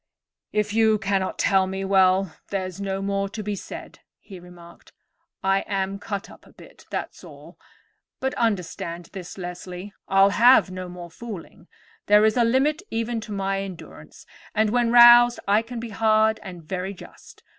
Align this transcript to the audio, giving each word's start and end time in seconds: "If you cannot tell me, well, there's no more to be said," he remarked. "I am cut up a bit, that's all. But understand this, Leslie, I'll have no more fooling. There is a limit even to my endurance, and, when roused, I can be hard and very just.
"If 0.51 0.73
you 0.73 0.97
cannot 0.97 1.37
tell 1.37 1.67
me, 1.67 1.85
well, 1.85 2.35
there's 2.47 2.81
no 2.81 3.03
more 3.03 3.29
to 3.29 3.43
be 3.43 3.55
said," 3.55 3.99
he 4.17 4.39
remarked. 4.39 4.93
"I 5.43 5.59
am 5.67 5.99
cut 5.99 6.27
up 6.27 6.47
a 6.47 6.51
bit, 6.53 6.87
that's 6.89 7.23
all. 7.23 7.59
But 8.19 8.33
understand 8.33 9.09
this, 9.13 9.37
Leslie, 9.37 9.93
I'll 10.07 10.31
have 10.31 10.71
no 10.71 10.89
more 10.89 11.11
fooling. 11.11 11.67
There 12.07 12.25
is 12.25 12.35
a 12.35 12.43
limit 12.43 12.81
even 12.89 13.21
to 13.21 13.31
my 13.31 13.61
endurance, 13.61 14.25
and, 14.55 14.71
when 14.71 14.91
roused, 14.91 15.39
I 15.47 15.61
can 15.61 15.79
be 15.79 15.89
hard 15.89 16.39
and 16.41 16.63
very 16.63 16.95
just. 16.95 17.43